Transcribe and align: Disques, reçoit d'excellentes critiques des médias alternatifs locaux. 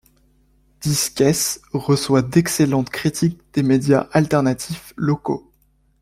Disques, 0.81 1.61
reçoit 1.73 2.23
d'excellentes 2.23 2.89
critiques 2.89 3.39
des 3.53 3.61
médias 3.61 4.09
alternatifs 4.13 4.95
locaux. 4.97 5.47